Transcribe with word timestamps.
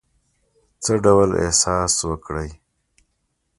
څه 0.83 0.93
ډول 1.03 1.29
احساس 1.43 1.93
وکړی. 2.09 2.49